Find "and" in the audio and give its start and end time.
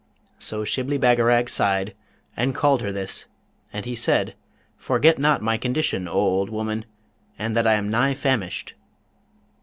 2.35-2.55, 3.71-3.85, 7.37-7.55